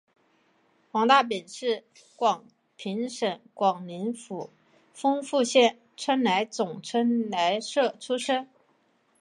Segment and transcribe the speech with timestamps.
[0.91, 1.83] 黄大秉是
[2.15, 2.43] 广
[2.75, 4.49] 平省广宁府
[4.95, 8.47] 丰富县春来总春来社出生。